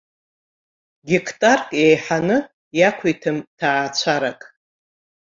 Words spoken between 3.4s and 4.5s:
ҭаацәарак.